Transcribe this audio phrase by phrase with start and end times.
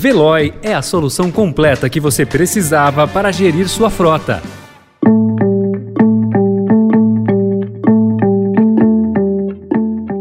[0.00, 4.40] Veloy é a solução completa que você precisava para gerir sua frota.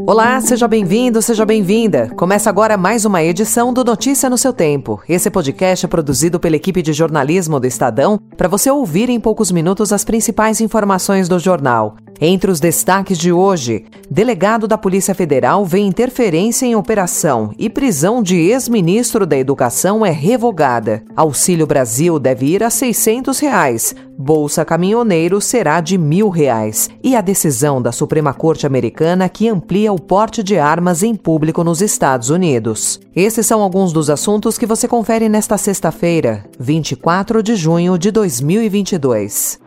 [0.08, 2.10] Olá, seja bem-vindo, seja bem-vinda.
[2.16, 5.00] Começa agora mais uma edição do Notícia no seu Tempo.
[5.08, 9.52] Esse podcast é produzido pela equipe de jornalismo do Estadão para você ouvir em poucos
[9.52, 11.98] minutos as principais informações do jornal.
[12.20, 18.24] Entre os destaques de hoje, delegado da Polícia Federal vê interferência em operação e prisão
[18.24, 21.04] de ex-ministro da Educação é revogada.
[21.16, 23.96] Auxílio Brasil deve ir a 600 reais.
[24.18, 26.90] Bolsa Caminhoneiro será de mil reais.
[27.04, 31.64] E a decisão da Suprema Corte Americana que amplia o porte de armas em público
[31.64, 33.00] nos Estados Unidos.
[33.16, 39.67] Esses são alguns dos assuntos que você confere nesta sexta-feira, 24 de junho de 2022.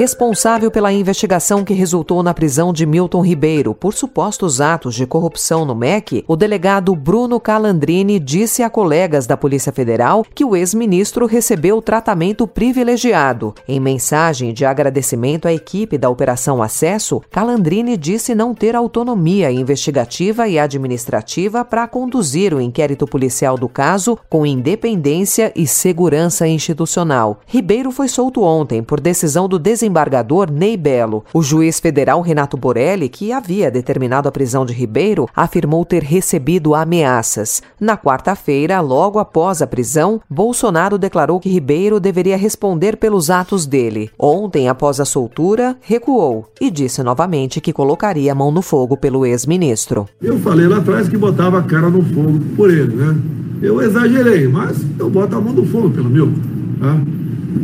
[0.00, 5.66] Responsável pela investigação que resultou na prisão de Milton Ribeiro por supostos atos de corrupção
[5.66, 11.26] no MEC, o delegado Bruno Calandrini disse a colegas da Polícia Federal que o ex-ministro
[11.26, 13.54] recebeu tratamento privilegiado.
[13.68, 20.48] Em mensagem de agradecimento à equipe da Operação Acesso, Calandrini disse não ter autonomia investigativa
[20.48, 27.40] e administrativa para conduzir o inquérito policial do caso com independência e segurança institucional.
[27.46, 31.24] Ribeiro foi solto ontem por decisão do desembargador desembargador Ney Belo.
[31.34, 36.74] O juiz federal Renato Borelli, que havia determinado a prisão de Ribeiro, afirmou ter recebido
[36.74, 37.60] ameaças.
[37.78, 44.10] Na quarta-feira, logo após a prisão, Bolsonaro declarou que Ribeiro deveria responder pelos atos dele.
[44.18, 49.26] Ontem, após a soltura, recuou e disse novamente que colocaria a mão no fogo pelo
[49.26, 50.06] ex-ministro.
[50.22, 53.16] Eu falei lá atrás que botava a cara no fogo por ele, né?
[53.62, 56.32] Eu exagerei, mas eu boto a mão no fogo pelo meu.
[56.80, 56.96] Tá?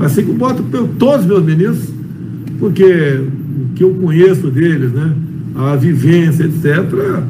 [0.05, 0.63] Assim que eu boto
[0.99, 1.96] todos os meus ministros,
[2.59, 5.15] porque o que eu conheço deles, né,
[5.55, 7.23] a vivência, etc.,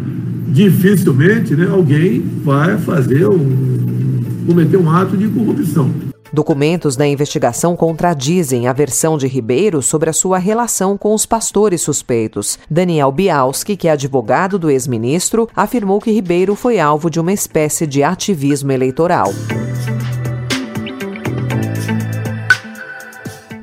[0.49, 5.91] dificilmente né, alguém vai fazer um, cometer um ato de corrupção.
[6.33, 11.81] Documentos da investigação contradizem a versão de Ribeiro sobre a sua relação com os pastores
[11.83, 12.59] suspeitos.
[12.69, 17.87] Daniel Bialski, que é advogado do ex-ministro, afirmou que Ribeiro foi alvo de uma espécie
[17.87, 19.33] de ativismo eleitoral.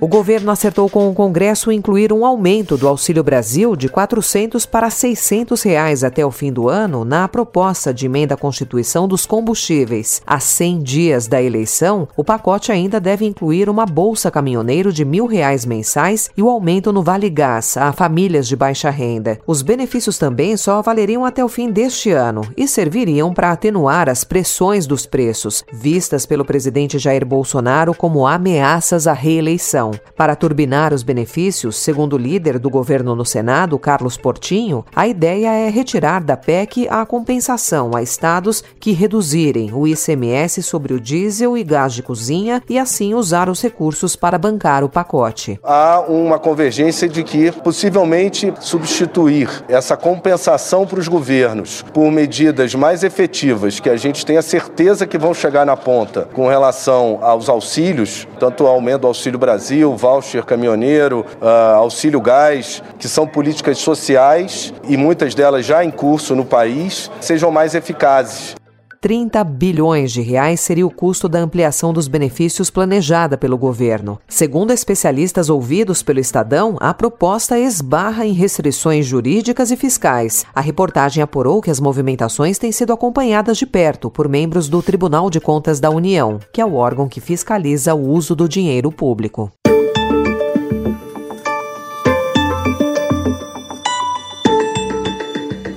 [0.03, 4.89] O governo acertou com o Congresso incluir um aumento do Auxílio Brasil de 400 para
[4.89, 10.21] 600 reais até o fim do ano na proposta de emenda à Constituição dos combustíveis.
[10.27, 15.25] A 100 dias da eleição, o pacote ainda deve incluir uma bolsa caminhoneiro de mil
[15.25, 19.39] reais mensais e o aumento no Vale Gás a famílias de baixa renda.
[19.47, 24.25] Os benefícios também só valeriam até o fim deste ano e serviriam para atenuar as
[24.25, 29.92] pressões dos preços, vistas pelo presidente Jair Bolsonaro como ameaças à reeleição.
[30.15, 35.53] Para turbinar os benefícios, segundo o líder do governo no Senado, Carlos Portinho, a ideia
[35.53, 41.57] é retirar da PEC a compensação a estados que reduzirem o ICMS sobre o diesel
[41.57, 45.59] e gás de cozinha e assim usar os recursos para bancar o pacote.
[45.63, 53.03] Há uma convergência de que possivelmente substituir essa compensação para os governos por medidas mais
[53.03, 58.27] efetivas que a gente tenha certeza que vão chegar na ponta com relação aos auxílios,
[58.39, 63.77] tanto o aumento do Auxílio Brasil Brasil, voucher caminhoneiro, uh, auxílio gás, que são políticas
[63.79, 68.55] sociais e muitas delas já em curso no país, sejam mais eficazes.
[69.03, 74.17] 30 bilhões de reais seria o custo da ampliação dos benefícios planejada pelo governo.
[74.29, 80.45] Segundo especialistas ouvidos pelo Estadão, a proposta esbarra em restrições jurídicas e fiscais.
[80.55, 85.29] A reportagem apurou que as movimentações têm sido acompanhadas de perto por membros do Tribunal
[85.29, 89.51] de Contas da União, que é o órgão que fiscaliza o uso do dinheiro público.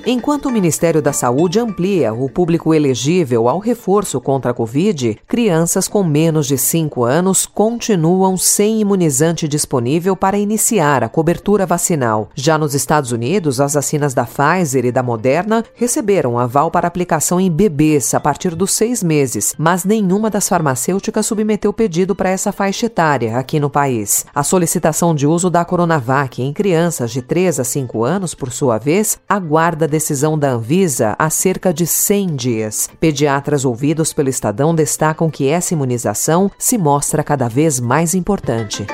[0.08, 5.88] Enquanto o Ministério da Saúde amplia o público elegível ao reforço contra a Covid, crianças
[5.88, 12.28] com menos de 5 anos continuam sem imunizante disponível para iniciar a cobertura vacinal.
[12.36, 17.40] Já nos Estados Unidos, as vacinas da Pfizer e da Moderna receberam aval para aplicação
[17.40, 22.52] em bebês a partir dos seis meses, mas nenhuma das farmacêuticas submeteu pedido para essa
[22.52, 24.24] faixa etária aqui no país.
[24.32, 28.78] A solicitação de uso da Coronavac em crianças de 3 a 5 anos, por sua
[28.78, 32.90] vez, aguarda decisão da Anvisa há cerca de 100 dias.
[33.00, 38.86] Pediatras ouvidos pelo Estadão destacam que essa imunização se mostra cada vez mais importante.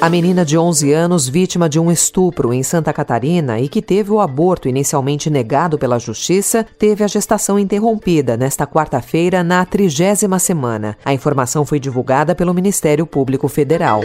[0.00, 4.10] A menina de 11 anos, vítima de um estupro em Santa Catarina e que teve
[4.10, 10.96] o aborto inicialmente negado pela justiça, teve a gestação interrompida nesta quarta-feira, na trigésima semana.
[11.04, 14.00] A informação foi divulgada pelo Ministério Público Federal.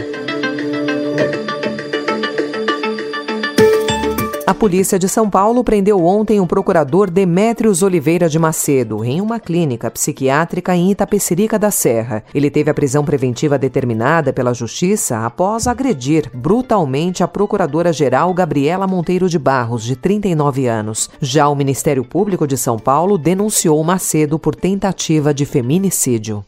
[4.46, 9.40] A polícia de São Paulo prendeu ontem o procurador Demétrios Oliveira de Macedo em uma
[9.40, 12.22] clínica psiquiátrica em Itapecerica da Serra.
[12.32, 19.28] Ele teve a prisão preventiva determinada pela Justiça após agredir brutalmente a procuradora-geral Gabriela Monteiro
[19.28, 21.10] de Barros, de 39 anos.
[21.20, 26.44] Já o Ministério Público de São Paulo denunciou Macedo por tentativa de feminicídio.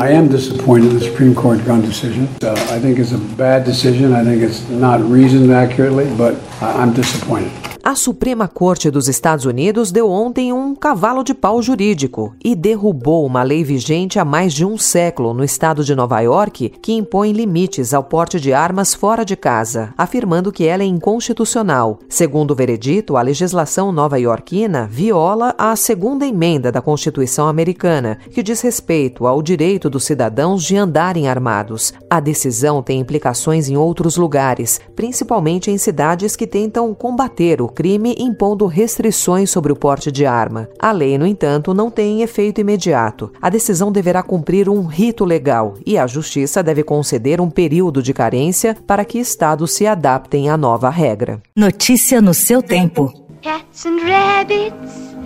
[0.00, 2.26] I am disappointed in the Supreme Court gun decision.
[2.42, 4.14] Uh, I think it's a bad decision.
[4.14, 7.69] I think it's not reasoned accurately, but I'm disappointed.
[7.90, 13.26] A Suprema Corte dos Estados Unidos deu ontem um cavalo de pau jurídico e derrubou
[13.26, 17.32] uma lei vigente há mais de um século no estado de Nova York que impõe
[17.32, 21.98] limites ao porte de armas fora de casa, afirmando que ela é inconstitucional.
[22.08, 28.60] Segundo o veredito, a legislação nova-iorquina viola a segunda emenda da Constituição americana, que diz
[28.60, 31.92] respeito ao direito dos cidadãos de andarem armados.
[32.08, 38.14] A decisão tem implicações em outros lugares, principalmente em cidades que tentam combater o crime
[38.18, 40.68] impondo restrições sobre o porte de arma.
[40.78, 43.32] A lei, no entanto, não tem efeito imediato.
[43.40, 48.12] A decisão deverá cumprir um rito legal e a Justiça deve conceder um período de
[48.12, 51.40] carência para que estados se adaptem à nova regra.
[51.56, 53.14] Notícia no seu tempo.
[53.40, 55.16] Cats and rabbits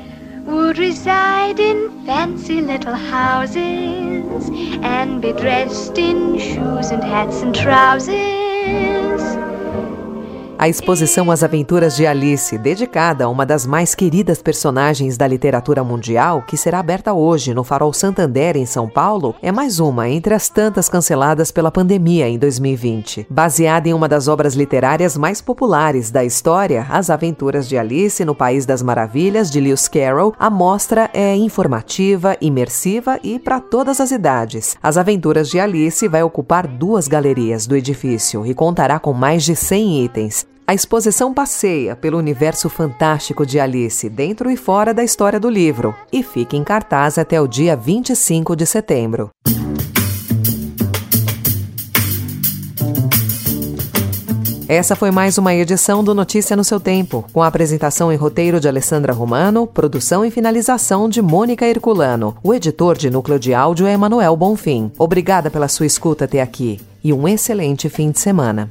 [0.46, 4.48] would reside in fancy little houses
[4.84, 9.53] and be dressed in shoes and hats and trousers.
[10.56, 15.82] A exposição As Aventuras de Alice, dedicada a uma das mais queridas personagens da literatura
[15.82, 20.32] mundial, que será aberta hoje no Farol Santander, em São Paulo, é mais uma entre
[20.32, 23.26] as tantas canceladas pela pandemia em 2020.
[23.28, 28.34] Baseada em uma das obras literárias mais populares da história, As Aventuras de Alice no
[28.34, 34.12] País das Maravilhas, de Lewis Carroll, a mostra é informativa, imersiva e para todas as
[34.12, 34.76] idades.
[34.80, 39.56] As Aventuras de Alice vai ocupar duas galerias do edifício e contará com mais de
[39.56, 40.43] 100 itens.
[40.66, 45.94] A exposição passeia pelo universo fantástico de Alice, dentro e fora da história do livro,
[46.10, 49.28] e fica em cartaz até o dia 25 de setembro.
[54.66, 58.58] Essa foi mais uma edição do Notícia no seu Tempo, com a apresentação e roteiro
[58.58, 62.34] de Alessandra Romano, produção e finalização de Mônica Herculano.
[62.42, 64.90] O editor de núcleo de áudio é Emanuel Bonfim.
[64.98, 68.70] Obrigada pela sua escuta até aqui e um excelente fim de semana.